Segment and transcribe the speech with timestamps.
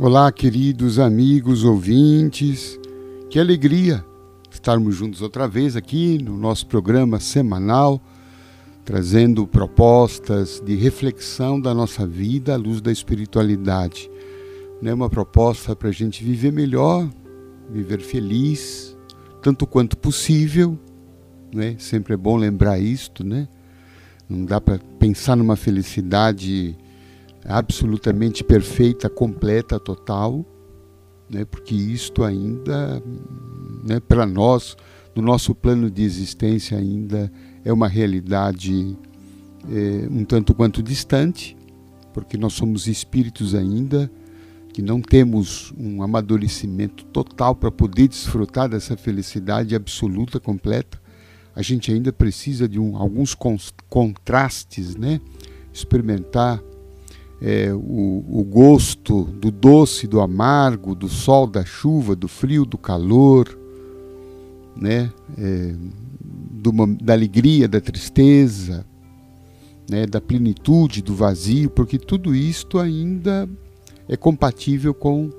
[0.00, 2.78] Olá, queridos amigos ouvintes,
[3.28, 4.04] que alegria
[4.48, 8.00] estarmos juntos outra vez aqui no nosso programa semanal,
[8.84, 14.08] trazendo propostas de reflexão da nossa vida à luz da espiritualidade.
[14.80, 14.94] Né?
[14.94, 17.10] Uma proposta para a gente viver melhor,
[17.68, 18.96] viver feliz,
[19.42, 20.78] tanto quanto possível.
[21.52, 21.74] Né?
[21.76, 23.48] Sempre é bom lembrar isto, né?
[24.28, 26.76] Não dá para pensar numa felicidade
[27.44, 30.44] absolutamente perfeita, completa, total,
[31.30, 31.44] né?
[31.44, 33.02] porque isto ainda,
[33.84, 34.76] né, para nós,
[35.14, 37.30] no nosso plano de existência, ainda
[37.64, 38.96] é uma realidade
[39.70, 41.56] é, um tanto quanto distante,
[42.12, 44.10] porque nós somos espíritos ainda
[44.72, 51.00] que não temos um amadurecimento total para poder desfrutar dessa felicidade absoluta, completa.
[51.54, 53.36] A gente ainda precisa de um, alguns
[53.88, 55.20] contrastes, né?
[55.72, 56.62] experimentar
[57.40, 62.76] é, o, o gosto do doce, do amargo, do sol, da chuva, do frio, do
[62.76, 63.58] calor,
[64.76, 65.12] né?
[65.36, 65.74] É,
[66.20, 68.84] do, da alegria, da tristeza,
[69.88, 70.06] né?
[70.06, 73.48] da plenitude, do vazio, porque tudo isto ainda
[74.08, 75.30] é compatível com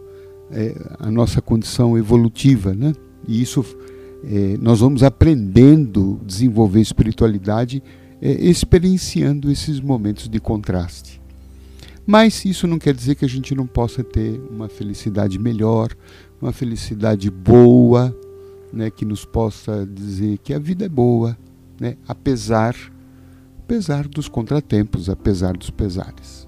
[0.52, 2.94] é, a nossa condição evolutiva, né?
[3.27, 3.66] E isso
[4.23, 7.83] é, nós vamos aprendendo desenvolver espiritualidade
[8.22, 11.22] é, experienciando esses momentos de contraste.
[12.11, 15.95] Mas isso não quer dizer que a gente não possa ter uma felicidade melhor,
[16.41, 18.17] uma felicidade boa,
[18.73, 21.37] né, que nos possa dizer que a vida é boa,
[21.80, 22.75] né, apesar,
[23.59, 26.47] apesar dos contratempos, apesar dos pesares.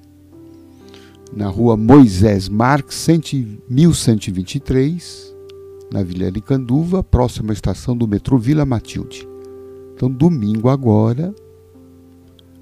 [1.34, 3.06] na rua Moisés Marques,
[3.68, 5.34] 1123,
[5.92, 9.26] na Vila Aricanduva, próxima à estação do metrô Vila Matilde.
[9.94, 11.34] Então, domingo agora,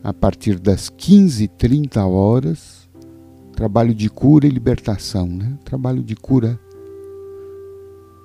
[0.02, 2.83] a partir das 15h30 horas,
[3.54, 5.58] trabalho de cura e libertação, né?
[5.64, 6.58] trabalho de cura,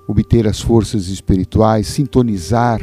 [0.07, 2.81] obter as forças espirituais, sintonizar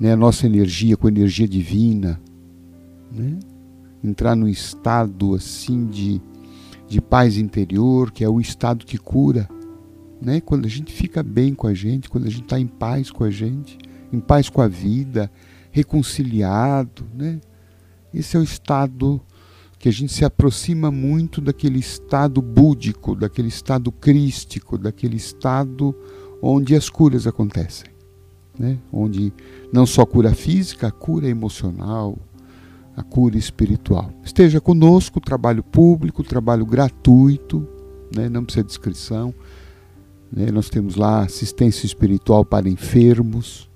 [0.00, 2.20] né, a nossa energia com a energia divina,
[3.12, 3.38] né?
[4.02, 6.20] entrar num estado assim de,
[6.88, 9.48] de paz interior, que é o estado que cura.
[10.20, 10.40] Né?
[10.40, 13.24] Quando a gente fica bem com a gente, quando a gente está em paz com
[13.24, 13.78] a gente,
[14.12, 15.30] em paz com a vida,
[15.70, 17.40] reconciliado, né?
[18.12, 19.20] Esse é o estado
[19.84, 25.94] que a gente se aproxima muito daquele estado búdico, daquele estado crístico, daquele estado
[26.40, 27.90] onde as curas acontecem.
[28.58, 28.78] Né?
[28.90, 29.30] Onde
[29.70, 32.16] não só cura física, a cura emocional,
[32.96, 34.10] a cura espiritual.
[34.24, 37.68] Esteja conosco, trabalho público, trabalho gratuito,
[38.16, 38.30] né?
[38.30, 39.34] não precisa de inscrição.
[40.32, 40.50] Né?
[40.50, 43.68] Nós temos lá assistência espiritual para enfermos,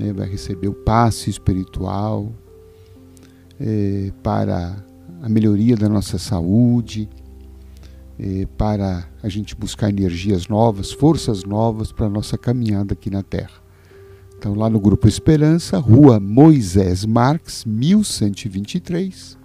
[0.00, 0.12] né?
[0.12, 2.32] vai receber o passe espiritual
[3.60, 4.84] é, para
[5.22, 7.08] a melhoria da nossa saúde,
[8.18, 13.22] eh, para a gente buscar energias novas, forças novas para a nossa caminhada aqui na
[13.22, 13.62] Terra.
[14.36, 19.38] Então, lá no Grupo Esperança, Rua Moisés Marques, 1123,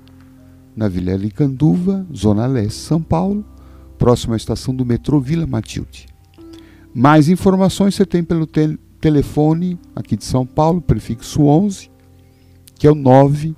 [0.75, 3.45] na Vila Licanduva, Zona Leste, São Paulo,
[3.99, 6.07] próxima à estação do metrô Vila Matilde.
[6.91, 11.91] Mais informações você tem pelo te telefone aqui de São Paulo, prefixo 11,
[12.79, 13.55] que é o 9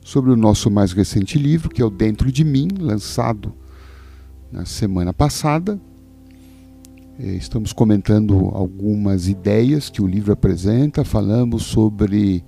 [0.00, 3.52] sobre o nosso mais recente livro, que é o Dentro de Mim, lançado
[4.50, 5.78] na semana passada.
[7.18, 12.44] É, estamos comentando algumas ideias que o livro apresenta, falamos sobre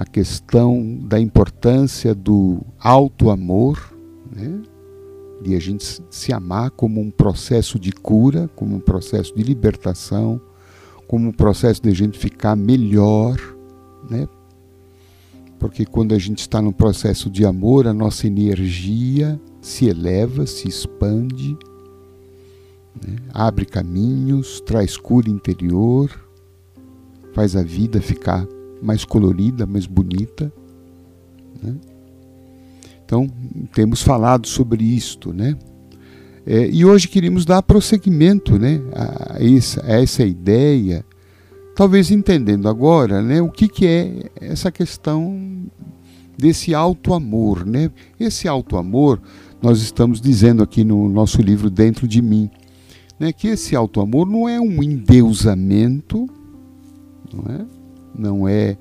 [0.00, 3.94] a questão da importância do alto amor,
[4.34, 4.62] né?
[5.42, 10.40] de a gente se amar como um processo de cura, como um processo de libertação,
[11.06, 13.38] como um processo de a gente ficar melhor,
[14.08, 14.26] né?
[15.58, 20.66] Porque quando a gente está no processo de amor, a nossa energia se eleva, se
[20.66, 21.58] expande,
[23.06, 23.16] né?
[23.34, 26.10] abre caminhos, traz cura interior,
[27.34, 28.48] faz a vida ficar
[28.82, 30.52] mais colorida, mais bonita.
[31.62, 31.74] Né?
[33.04, 33.28] Então,
[33.72, 35.56] temos falado sobre isto, né?
[36.46, 41.04] É, e hoje queríamos dar prosseguimento né, a, essa, a essa ideia,
[41.76, 45.66] talvez entendendo agora né, o que, que é essa questão
[46.36, 47.66] desse alto amor.
[47.66, 47.90] Né?
[48.18, 49.20] Esse alto amor,
[49.62, 52.50] nós estamos dizendo aqui no nosso livro Dentro de Mim,
[53.18, 56.26] né, que esse alto amor não é um endeusamento,
[57.32, 57.79] não é?
[58.14, 58.76] Não é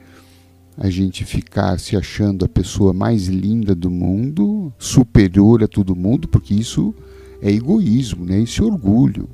[0.78, 6.28] a gente ficar se achando a pessoa mais linda do mundo, superior a todo mundo,
[6.28, 6.96] porque isso
[7.42, 8.40] é egoísmo, né?
[8.40, 9.30] isso é orgulho,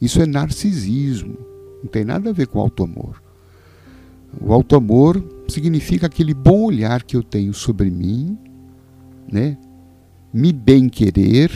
[0.00, 1.36] isso é narcisismo,
[1.82, 3.22] não tem nada a ver com auto amor.
[4.40, 8.36] O auto amor significa aquele bom olhar que eu tenho sobre mim,
[9.30, 9.56] né?
[10.32, 11.50] me bem querer,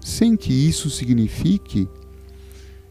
[0.00, 1.88] sem que isso signifique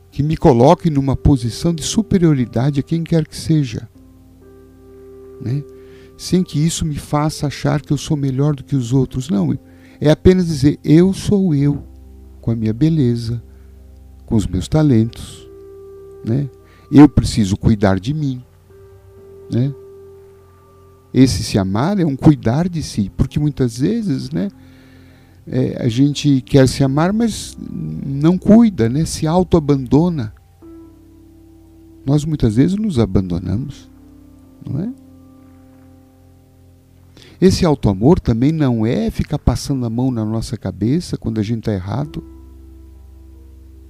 [0.10, 3.90] que me coloque numa posição de superioridade a quem quer que seja.
[5.44, 5.64] Né?
[6.18, 9.30] sem que isso me faça achar que eu sou melhor do que os outros.
[9.30, 9.58] Não,
[10.00, 11.84] é apenas dizer: eu sou eu,
[12.42, 13.44] com a minha beleza,
[14.26, 15.48] com os meus talentos.
[16.26, 16.50] Né?
[16.92, 18.42] Eu preciso cuidar de mim.
[19.52, 19.74] Né?
[21.14, 24.50] Esse se amar é um cuidar de si, porque muitas vezes né,
[25.46, 30.34] é, a gente quer se amar, mas não cuida, né, se auto-abandona.
[32.06, 33.90] Nós muitas vezes nos abandonamos,
[34.66, 35.03] não é?
[37.44, 41.60] Esse auto-amor também não é ficar passando a mão na nossa cabeça quando a gente
[41.60, 42.24] está errado.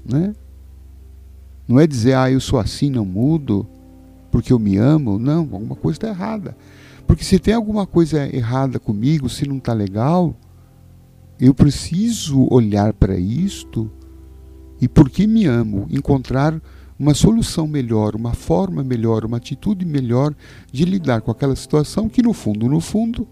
[0.03, 0.33] Né?
[1.67, 3.67] Não é dizer, ah, eu sou assim, não mudo,
[4.31, 5.19] porque eu me amo.
[5.19, 6.57] Não, alguma coisa está errada.
[7.05, 10.35] Porque se tem alguma coisa errada comigo, se não está legal,
[11.39, 13.87] eu preciso olhar para isto
[14.81, 16.59] e, porque me amo, encontrar
[16.97, 20.33] uma solução melhor, uma forma melhor, uma atitude melhor
[20.71, 23.27] de lidar com aquela situação que, no fundo, no fundo,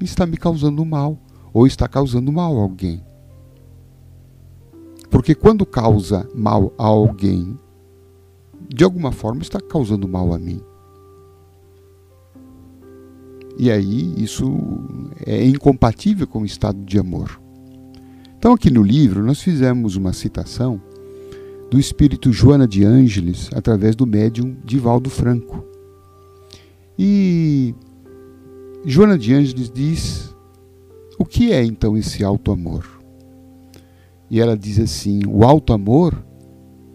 [0.00, 1.18] está me causando mal
[1.52, 3.04] ou está causando mal a alguém.
[5.10, 7.58] Porque quando causa mal a alguém,
[8.68, 10.60] de alguma forma está causando mal a mim.
[13.56, 14.44] E aí isso
[15.24, 17.40] é incompatível com o estado de amor.
[18.36, 20.78] Então, aqui no livro, nós fizemos uma citação
[21.70, 25.64] do espírito Joana de Ângeles através do médium Divaldo Franco.
[26.98, 27.74] E
[28.86, 30.36] Joana de Ângeles diz:
[31.18, 32.86] o que é então esse alto amor?
[34.30, 36.22] E ela diz assim: o alto amor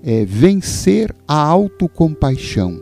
[0.03, 2.79] é vencer a autocompaixão,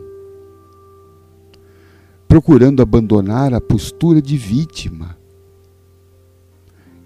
[2.26, 5.16] procurando abandonar a postura de vítima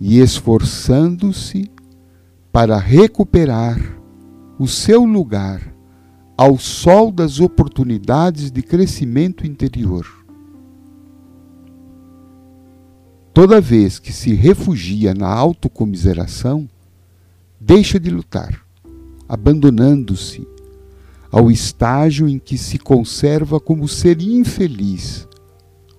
[0.01, 1.71] e esforçando-se
[2.51, 3.79] para recuperar
[4.59, 5.73] o seu lugar
[6.37, 10.22] ao sol das oportunidades de crescimento interior.
[13.35, 16.69] Toda vez que se refugia na autocomiseração,
[17.59, 18.63] deixa de lutar,
[19.27, 20.47] abandonando-se
[21.31, 25.27] ao estágio em que se conserva como ser infeliz,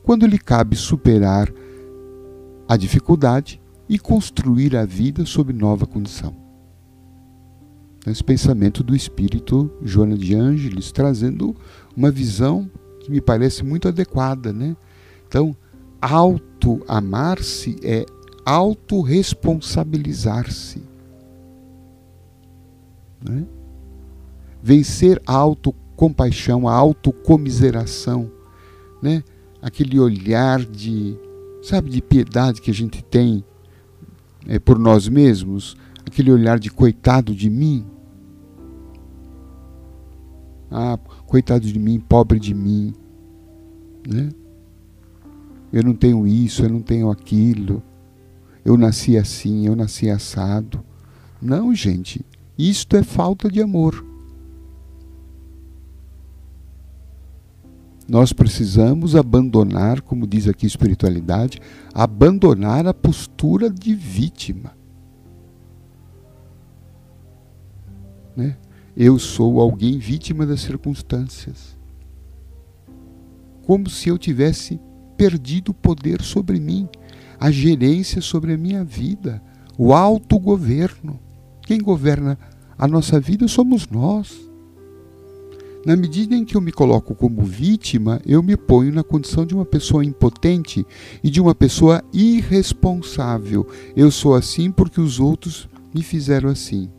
[0.04, 1.52] quando lhe cabe superar
[2.68, 3.60] a dificuldade
[3.90, 6.36] e construir a vida sob nova condição.
[8.06, 11.56] Esse pensamento do espírito Joana de Ângeles trazendo
[11.98, 14.78] uma visão que me parece muito adequada, né?
[15.28, 15.56] Então,
[16.03, 18.05] auto-amar-se é
[18.45, 20.83] autorresponsabilizar-se.
[23.24, 23.48] Né?
[24.62, 28.29] Vencer a autocompaixão, a autocomiseração,
[29.01, 29.24] né?
[29.62, 31.17] aquele olhar de,
[31.62, 33.45] sabe, de piedade que a gente tem
[34.45, 37.86] é, por nós mesmos, aquele olhar de coitado de mim.
[40.69, 42.93] Ah, coitado de mim, pobre de mim.
[44.05, 44.31] Né?
[45.74, 47.82] Eu não tenho isso, eu não tenho aquilo,
[48.63, 50.86] eu nasci assim, eu nasci assado.
[51.42, 52.24] Não, gente,
[52.56, 54.06] isto é falta de amor.
[58.08, 61.60] Nós precisamos abandonar, como diz aqui a espiritualidade,
[61.92, 64.77] abandonar a postura de vítima.
[68.36, 68.58] Né?
[68.96, 71.75] Eu sou alguém vítima das circunstâncias.
[73.63, 74.80] Como se eu tivesse
[75.24, 76.86] perdido o poder sobre mim,
[77.39, 79.42] a gerência sobre a minha vida,
[79.77, 81.18] o autogoverno.
[81.62, 82.38] Quem governa
[82.77, 84.38] a nossa vida somos nós.
[85.86, 89.56] Na medida em que eu me coloco como vítima, eu me ponho na condição de
[89.56, 90.86] uma pessoa impotente
[91.24, 93.65] e de uma pessoa irresponsável.
[93.96, 96.89] Eu sou assim porque os outros me fizeram assim.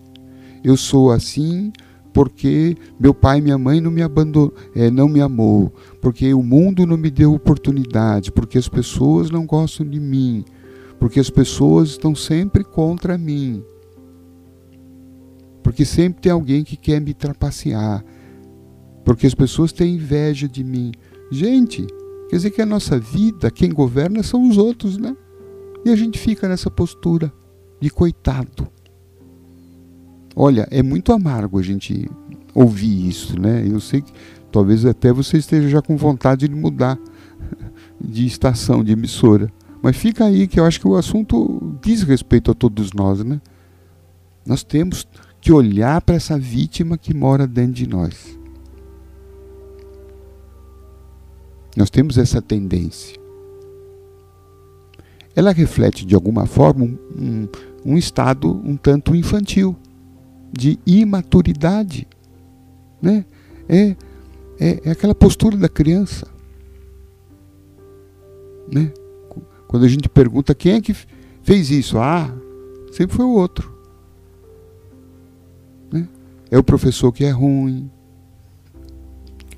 [0.62, 1.70] Eu sou assim
[2.14, 6.44] porque meu pai e minha mãe não me abandonou, é, não me amou, porque o
[6.44, 10.44] mundo não me deu oportunidade, porque as pessoas não gostam de mim,
[11.00, 13.64] porque as pessoas estão sempre contra mim,
[15.60, 18.04] porque sempre tem alguém que quer me trapacear,
[19.04, 20.92] porque as pessoas têm inveja de mim.
[21.32, 21.84] Gente,
[22.30, 25.16] quer dizer que a nossa vida, quem governa são os outros, né?
[25.84, 27.32] E a gente fica nessa postura
[27.80, 28.68] de coitado.
[30.36, 32.10] Olha, é muito amargo a gente
[32.54, 33.64] ouvir isso, né?
[33.66, 34.12] Eu sei que
[34.50, 36.98] talvez até você esteja já com vontade de mudar
[38.00, 39.50] de estação, de emissora.
[39.82, 43.40] Mas fica aí que eu acho que o assunto diz respeito a todos nós, né?
[44.46, 45.06] Nós temos
[45.40, 48.38] que olhar para essa vítima que mora dentro de nós.
[51.76, 53.18] Nós temos essa tendência.
[55.36, 57.48] Ela reflete de alguma forma um, um,
[57.84, 59.76] um estado um tanto infantil,
[60.56, 62.06] de imaturidade.
[63.02, 63.24] Né?
[63.68, 63.96] É,
[64.58, 66.26] é, é aquela postura da criança.
[68.72, 68.92] Né?
[69.66, 70.94] Quando a gente pergunta quem é que
[71.42, 72.32] fez isso, ah,
[72.92, 73.74] sempre foi o outro.
[75.92, 76.08] Né?
[76.50, 77.90] É o professor que é ruim,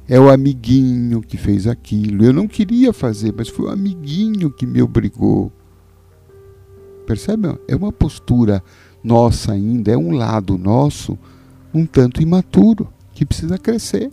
[0.08, 2.24] é o amiguinho que fez aquilo.
[2.24, 5.52] Eu não queria fazer, mas foi o amiguinho que me obrigou.
[7.06, 7.48] Percebe?
[7.68, 8.62] É uma postura
[9.06, 11.18] nossa ainda, é um lado nosso
[11.72, 14.10] um tanto imaturo, que precisa crescer.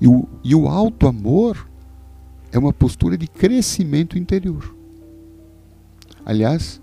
[0.00, 1.68] E o, e o alto amor
[2.52, 4.74] é uma postura de crescimento interior.
[6.24, 6.80] Aliás,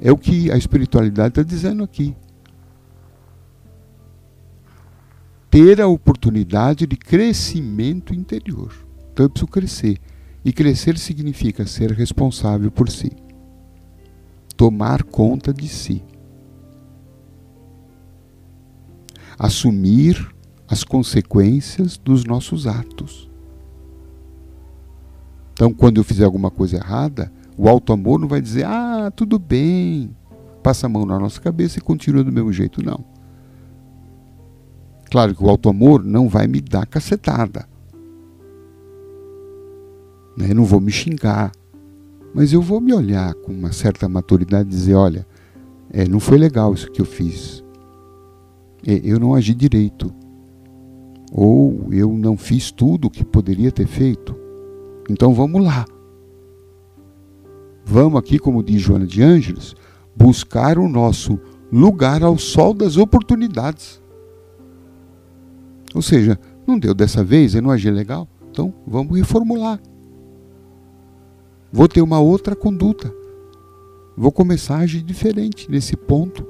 [0.00, 2.14] é o que a espiritualidade está dizendo aqui.
[5.50, 8.72] ter a oportunidade de crescimento interior.
[9.12, 9.98] Então eu preciso crescer.
[10.44, 13.10] E crescer significa ser responsável por si.
[14.56, 16.02] Tomar conta de si.
[19.38, 20.34] Assumir
[20.66, 23.30] as consequências dos nossos atos.
[25.52, 29.38] Então, quando eu fizer alguma coisa errada, o alto amor não vai dizer, ah, tudo
[29.38, 30.14] bem,
[30.62, 32.84] passa a mão na nossa cabeça e continua do mesmo jeito.
[32.84, 33.04] Não
[35.10, 37.66] Claro que o auto-amor não vai me dar cacetada.
[40.36, 40.50] Né?
[40.50, 41.50] Eu não vou me xingar.
[42.34, 45.26] Mas eu vou me olhar com uma certa maturidade e dizer: olha,
[45.90, 47.64] é, não foi legal isso que eu fiz.
[48.86, 50.12] É, eu não agi direito.
[51.32, 54.34] Ou eu não fiz tudo o que poderia ter feito.
[55.08, 55.84] Então vamos lá.
[57.84, 59.74] Vamos aqui, como diz Joana de Ângeles,
[60.14, 61.38] buscar o nosso
[61.72, 64.00] lugar ao sol das oportunidades.
[65.94, 69.80] Ou seja, não deu dessa vez, eu não agi legal, então vamos reformular.
[71.72, 73.12] Vou ter uma outra conduta.
[74.16, 76.46] Vou começar a agir diferente nesse ponto.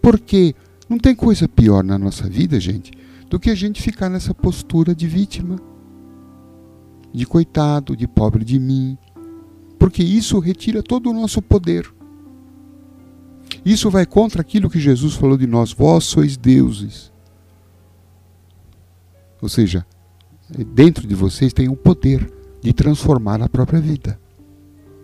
[0.00, 0.54] Porque
[0.88, 2.92] não tem coisa pior na nossa vida, gente,
[3.28, 5.60] do que a gente ficar nessa postura de vítima,
[7.12, 8.96] de coitado, de pobre de mim.
[9.78, 11.92] Porque isso retira todo o nosso poder.
[13.64, 17.12] Isso vai contra aquilo que Jesus falou de nós: vós sois deuses.
[19.40, 19.86] Ou seja,
[20.74, 24.18] dentro de vocês tem um poder de transformar a própria vida,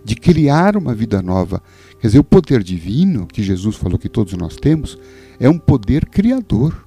[0.04, 1.62] de criar uma vida nova.
[1.98, 4.98] Quer dizer, o poder divino, que Jesus falou que todos nós temos,
[5.40, 6.86] é um poder criador.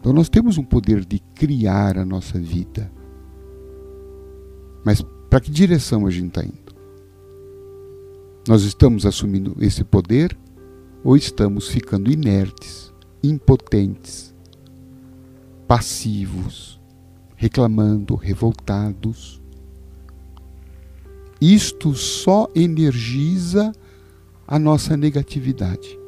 [0.00, 2.90] Então nós temos um poder de criar a nossa vida.
[4.84, 6.74] Mas para que direção a gente está indo?
[8.46, 10.36] Nós estamos assumindo esse poder
[11.02, 14.34] ou estamos ficando inertes, impotentes,
[15.66, 16.80] passivos,
[17.36, 19.42] reclamando, revoltados.
[21.44, 23.70] Isto só energiza
[24.48, 25.98] a nossa negatividade.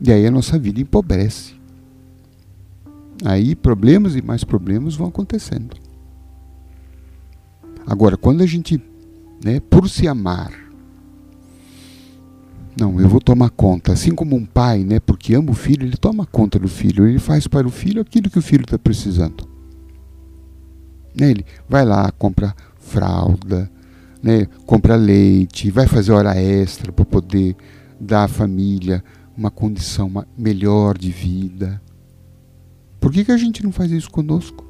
[0.00, 1.56] E aí a nossa vida empobrece.
[3.24, 5.76] Aí problemas e mais problemas vão acontecendo.
[7.84, 8.80] Agora, quando a gente,
[9.44, 10.52] né, por se amar,
[12.78, 13.92] não, eu vou tomar conta.
[13.92, 17.08] Assim como um pai, né, porque ama o filho, ele toma conta do filho.
[17.08, 19.50] Ele faz para o filho aquilo que o filho está precisando.
[21.14, 23.70] Né, ele vai lá, compra fralda,
[24.22, 27.56] né, compra leite, vai fazer hora extra para poder
[28.00, 29.02] dar à família
[29.36, 31.80] uma condição melhor de vida.
[33.00, 34.68] Por que, que a gente não faz isso conosco?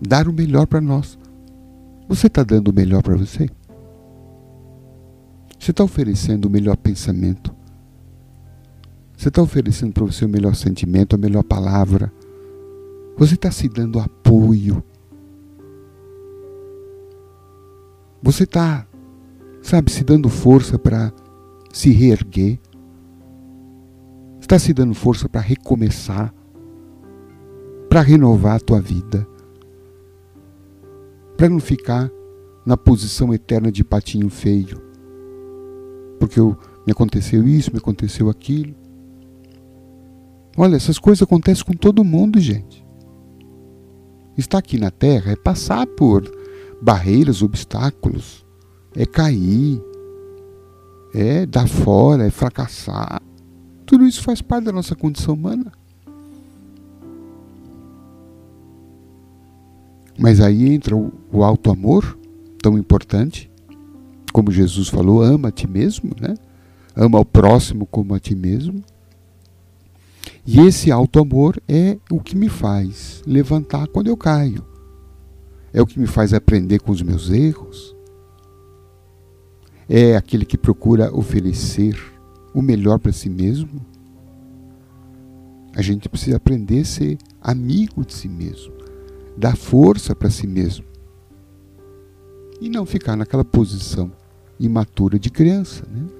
[0.00, 1.18] Dar o melhor para nós.
[2.08, 3.50] Você está dando o melhor para você?
[5.58, 7.54] Você está oferecendo o melhor pensamento?
[9.16, 12.12] Você está oferecendo para você o melhor sentimento, a melhor palavra?
[13.18, 14.80] Você está se dando apoio?
[18.22, 18.86] Você está,
[19.60, 21.12] sabe, se dando força para
[21.72, 22.60] se reerguer?
[24.40, 26.32] Está se dando força para recomeçar?
[27.88, 29.26] Para renovar a tua vida?
[31.36, 32.08] Para não ficar
[32.64, 34.80] na posição eterna de patinho feio?
[36.20, 36.56] Porque eu,
[36.86, 38.76] me aconteceu isso, me aconteceu aquilo.
[40.56, 42.86] Olha, essas coisas acontecem com todo mundo, gente.
[44.38, 46.22] Estar aqui na Terra é passar por
[46.80, 48.46] barreiras, obstáculos,
[48.94, 49.82] é cair,
[51.12, 53.20] é dar fora, é fracassar.
[53.84, 55.72] Tudo isso faz parte da nossa condição humana.
[60.16, 62.16] Mas aí entra o, o alto amor,
[62.62, 63.50] tão importante,
[64.32, 66.36] como Jesus falou, ama a ti mesmo, né?
[66.94, 68.84] Ama o próximo como a ti mesmo.
[70.50, 74.64] E esse alto amor é o que me faz levantar quando eu caio.
[75.74, 77.94] É o que me faz aprender com os meus erros.
[79.86, 81.94] É aquele que procura oferecer
[82.54, 83.84] o melhor para si mesmo.
[85.76, 88.72] A gente precisa aprender a ser amigo de si mesmo,
[89.36, 90.86] dar força para si mesmo
[92.58, 94.10] e não ficar naquela posição
[94.58, 95.86] imatura de criança.
[95.90, 96.17] Né?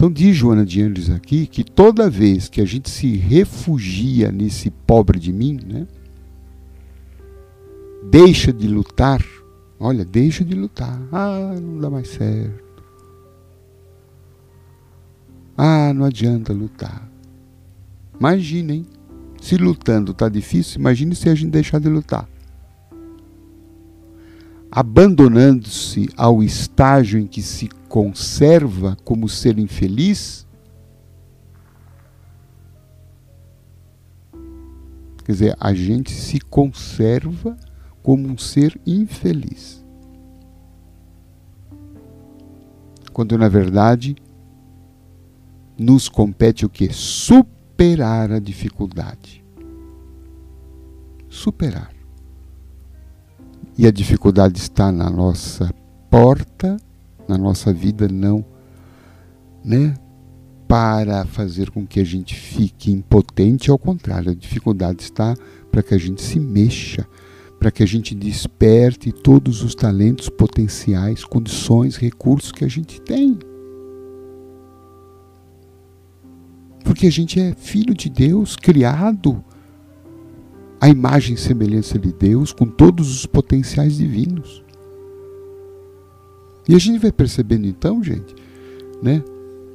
[0.00, 4.70] Então diz Joana de Anjos aqui que toda vez que a gente se refugia nesse
[4.70, 5.86] pobre de mim, né,
[8.10, 9.22] deixa de lutar,
[9.78, 10.98] olha, deixa de lutar.
[11.12, 12.82] Ah, não dá mais certo.
[15.54, 17.06] Ah, não adianta lutar.
[18.18, 18.86] Imaginem,
[19.38, 22.26] se lutando está difícil, imagine se a gente deixar de lutar
[24.70, 30.46] abandonando-se ao estágio em que se conserva como ser infeliz,
[35.24, 37.56] quer dizer, a gente se conserva
[38.02, 39.84] como um ser infeliz.
[43.12, 44.14] Quando na verdade
[45.76, 46.92] nos compete o que?
[46.92, 49.44] Superar a dificuldade.
[51.28, 51.99] Superar
[53.80, 55.72] e a dificuldade está na nossa
[56.10, 56.76] porta,
[57.26, 58.44] na nossa vida, não,
[59.64, 59.94] né?
[60.68, 65.34] Para fazer com que a gente fique impotente, ao contrário, a dificuldade está
[65.72, 67.08] para que a gente se mexa,
[67.58, 73.38] para que a gente desperte todos os talentos potenciais, condições, recursos que a gente tem.
[76.84, 79.42] Porque a gente é filho de Deus, criado
[80.80, 84.64] a imagem e semelhança de Deus, com todos os potenciais divinos.
[86.66, 88.34] E a gente vai percebendo então, gente,
[89.02, 89.22] né?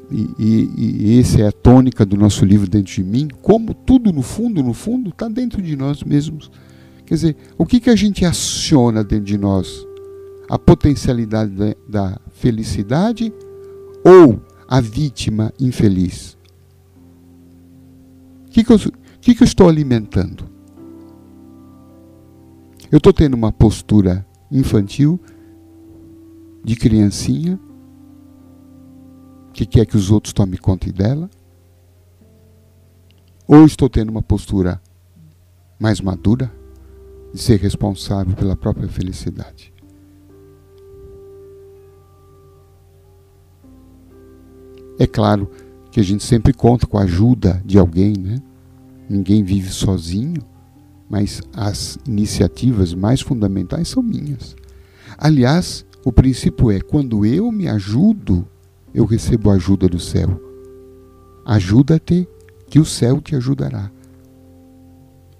[0.10, 4.12] E, e, e esse é a tônica do nosso livro dentro de mim, como tudo
[4.12, 6.52] no fundo, no fundo, está dentro de nós mesmos.
[7.06, 9.86] Quer dizer, o que, que a gente aciona dentro de nós?
[10.50, 13.32] A potencialidade da, da felicidade
[14.04, 16.36] ou a vítima infeliz?
[18.48, 18.92] O que, que,
[19.22, 20.55] que, que eu estou alimentando?
[22.96, 25.20] Eu estou tendo uma postura infantil,
[26.64, 27.60] de criancinha,
[29.52, 31.30] que quer que os outros tomem conta dela?
[33.46, 34.82] Ou estou tendo uma postura
[35.78, 36.50] mais madura,
[37.34, 39.74] de ser responsável pela própria felicidade?
[44.98, 45.52] É claro
[45.92, 48.42] que a gente sempre conta com a ajuda de alguém, né?
[49.10, 50.55] Ninguém vive sozinho
[51.10, 54.56] mas as iniciativas mais fundamentais são minhas.
[55.18, 58.48] Aliás, o princípio é: quando eu me ajudo,
[58.94, 60.42] eu recebo a ajuda do céu.
[61.46, 62.28] Ajuda-te,
[62.68, 63.92] que o céu te ajudará.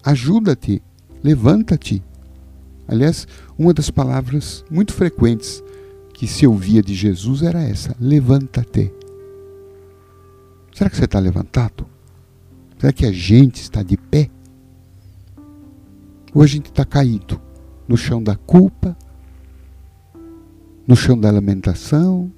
[0.04, 0.82] Ajuda-te,
[1.24, 2.04] levanta-te.
[2.88, 5.64] Aliás, uma das palavras muito frequentes
[6.14, 8.92] que se ouvia de Jesus era essa: levanta-te.
[10.74, 11.88] Será que você está levantado?
[12.78, 14.30] Será que a gente está de pé?
[16.36, 17.42] Ou a gente está caído
[17.88, 18.98] no chão da culpa,
[20.86, 22.30] no chão da lamentação,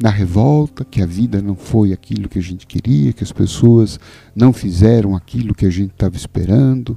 [0.00, 3.98] na revolta, que a vida não foi aquilo que a gente queria, que as pessoas
[4.32, 6.96] não fizeram aquilo que a gente estava esperando,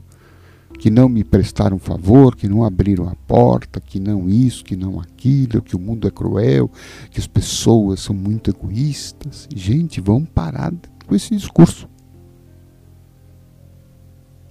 [0.78, 5.00] que não me prestaram favor, que não abriram a porta, que não isso, que não
[5.00, 6.70] aquilo, que o mundo é cruel,
[7.10, 9.48] que as pessoas são muito egoístas.
[9.54, 10.72] Gente, vamos parar
[11.08, 11.89] com esse discurso.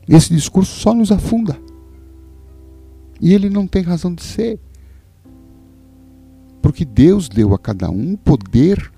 [0.09, 1.59] Esse discurso só nos afunda.
[3.21, 4.59] E ele não tem razão de ser.
[6.63, 8.91] Porque Deus deu a cada um poder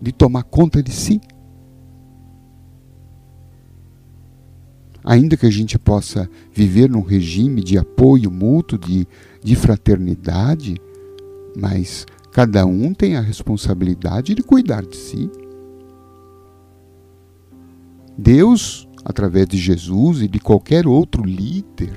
[0.00, 1.20] de tomar conta de si.
[5.02, 9.06] Ainda que a gente possa viver num regime de apoio mútuo, de,
[9.42, 10.76] de fraternidade,
[11.56, 15.30] mas cada um tem a responsabilidade de cuidar de si.
[18.16, 21.92] Deus, através de Jesus e de qualquer outro líder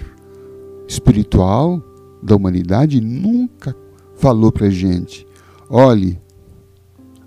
[0.88, 1.82] espiritual
[2.22, 3.76] da humanidade, nunca
[4.16, 5.28] falou para a gente:
[5.70, 6.20] olhe,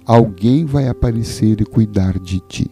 [0.05, 2.71] alguém vai aparecer e cuidar de ti.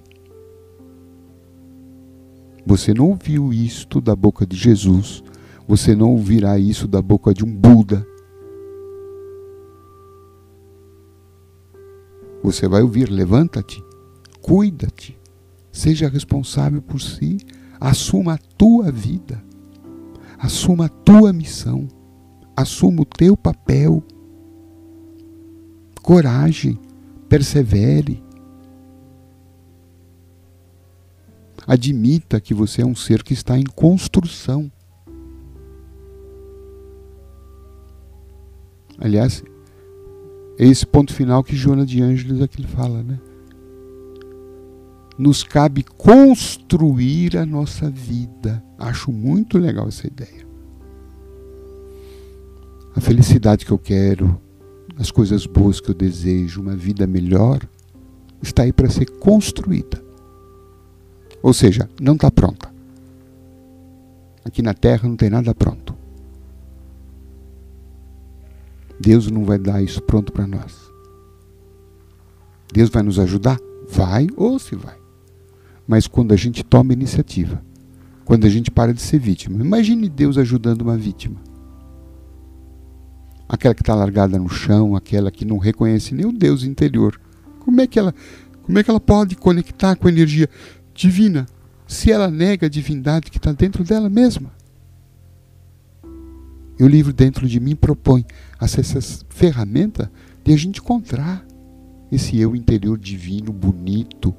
[2.67, 5.23] Você não ouviu isto da boca de Jesus,
[5.69, 8.07] você não ouvirá isso da boca de um Buda.
[12.43, 13.83] Você vai ouvir: levanta-te,
[14.41, 15.19] cuida-te,
[15.75, 17.39] seja responsável por si,
[17.81, 19.45] assuma a tua vida,
[20.39, 21.89] assuma a tua missão,
[22.57, 24.03] assuma o teu papel.
[26.01, 26.79] Coragem,
[27.29, 28.23] persevere.
[31.67, 34.71] Admita que você é um ser que está em construção.
[38.97, 39.43] Aliás,
[40.57, 43.19] é esse ponto final que Joana de Ângeles aqui fala, né?
[45.17, 48.63] Nos cabe construir a nossa vida.
[48.79, 50.45] Acho muito legal essa ideia.
[52.97, 54.41] A felicidade que eu quero,
[54.97, 57.61] as coisas boas que eu desejo, uma vida melhor,
[58.43, 60.03] está aí para ser construída.
[61.43, 62.73] Ou seja, não está pronta.
[64.45, 65.95] Aqui na terra não tem nada pronto.
[69.01, 70.75] Deus não vai dar isso pronto para nós.
[72.73, 73.59] Deus vai nos ajudar?
[73.89, 75.04] Vai ou se vai.
[75.87, 77.63] Mas quando a gente toma iniciativa,
[78.25, 79.63] quando a gente para de ser vítima.
[79.63, 81.41] Imagine Deus ajudando uma vítima
[83.49, 87.21] aquela que está largada no chão, aquela que não reconhece nem o Deus interior.
[87.61, 88.15] Como é que ela,
[88.63, 90.49] como é que ela pode conectar com a energia
[90.93, 91.47] divina
[91.87, 94.53] se ela nega a divindade que está dentro dela mesma?
[96.79, 98.25] E o livro dentro de mim propõe
[98.61, 100.11] essa ferramenta
[100.43, 101.47] de a gente encontrar
[102.11, 104.35] esse eu interior divino, bonito,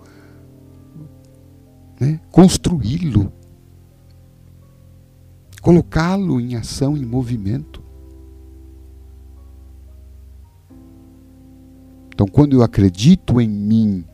[1.99, 2.19] né?
[2.31, 3.31] construí-lo,
[5.61, 7.83] colocá-lo em ação, em movimento.
[12.13, 14.05] Então, quando eu acredito em mim,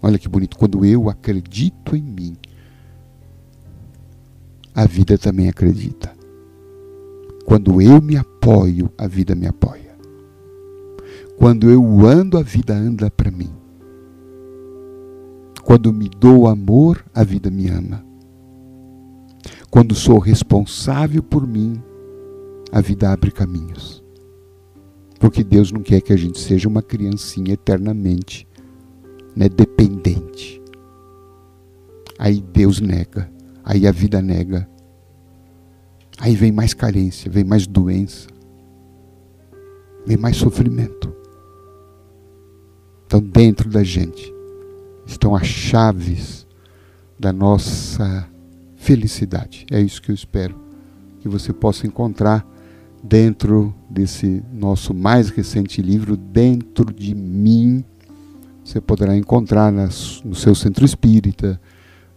[0.00, 2.36] olha que bonito, quando eu acredito em mim,
[4.74, 6.12] a vida também acredita.
[7.44, 9.94] Quando eu me apoio, a vida me apoia.
[11.36, 13.63] Quando eu ando, a vida anda para mim.
[15.64, 18.04] Quando me dou amor, a vida me ama.
[19.70, 21.82] Quando sou responsável por mim,
[22.70, 24.04] a vida abre caminhos.
[25.18, 28.46] Porque Deus não quer que a gente seja uma criancinha eternamente
[29.34, 30.60] né, dependente.
[32.18, 33.30] Aí Deus nega,
[33.64, 34.68] aí a vida nega.
[36.18, 38.28] Aí vem mais carência, vem mais doença,
[40.06, 41.12] vem mais sofrimento.
[43.06, 44.33] Então, dentro da gente
[45.06, 46.46] estão as chaves
[47.18, 48.28] da nossa
[48.76, 49.66] felicidade.
[49.70, 50.54] É isso que eu espero
[51.20, 52.46] que você possa encontrar
[53.02, 57.84] dentro desse nosso mais recente livro, Dentro de Mim.
[58.62, 61.60] Você poderá encontrar no seu centro espírita,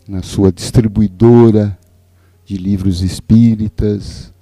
[0.08, 1.78] na sua distribuidora
[2.45, 4.34] de livros espíritas,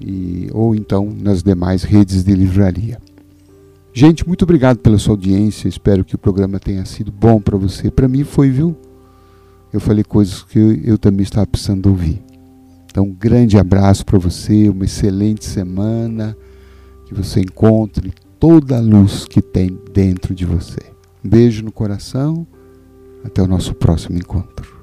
[0.00, 3.00] e, ou então nas demais redes de livraria.
[3.98, 5.66] Gente, muito obrigado pela sua audiência.
[5.66, 7.90] Espero que o programa tenha sido bom para você.
[7.90, 8.76] Para mim foi, viu?
[9.72, 12.22] Eu falei coisas que eu, também estava precisando ouvir.
[12.84, 16.36] Então, um grande abraço para você, uma excelente semana,
[17.06, 20.78] que você encontre toda a luz que tem dentro de você.
[21.24, 22.46] Um beijo no coração,
[23.24, 24.77] até o nosso próximo encontro.